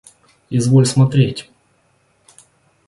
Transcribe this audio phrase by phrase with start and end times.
[0.49, 1.47] Изволь смотреть.